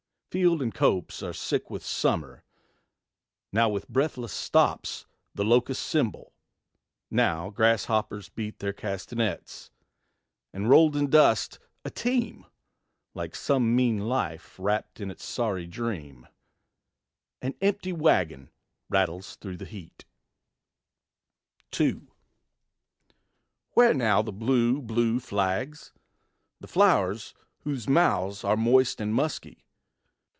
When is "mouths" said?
27.89-28.45